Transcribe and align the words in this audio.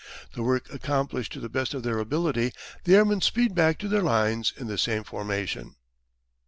The 0.33 0.41
work 0.41 0.73
accomplished 0.73 1.31
to 1.33 1.39
the 1.39 1.47
best 1.47 1.75
of 1.75 1.83
their 1.83 1.99
ability, 1.99 2.53
the 2.85 2.95
airmen 2.95 3.21
speed 3.21 3.53
back 3.53 3.77
to 3.77 3.87
their 3.87 4.01
lines 4.01 4.51
in 4.57 4.65
the 4.65 4.79
same 4.79 5.03
formation. 5.03 5.75